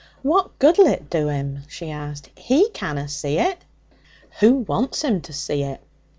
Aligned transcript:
'What 0.23 0.57
good'll 0.57 0.87
it 0.87 1.11
do 1.11 1.29
'im?' 1.29 1.61
she 1.67 1.91
asked; 1.91 2.31
'he 2.35 2.69
canna 2.71 3.07
see 3.07 3.37
it.' 3.37 3.63
'Who 4.39 4.55
wants 4.55 5.03
him 5.03 5.21
to 5.21 5.31
see 5.31 5.61
it?' 5.61 5.79